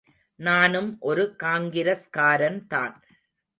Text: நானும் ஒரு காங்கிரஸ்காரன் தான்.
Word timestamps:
நானும் 0.39 0.97
ஒரு 0.99 1.23
காங்கிரஸ்காரன் 1.43 2.59
தான். 2.67 2.95